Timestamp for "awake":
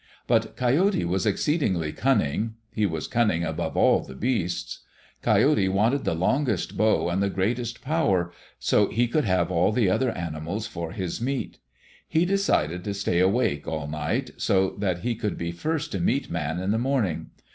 13.19-13.67